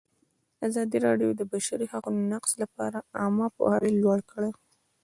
[0.67, 4.51] ازادي راډیو د د بشري حقونو نقض لپاره عامه پوهاوي لوړ کړی.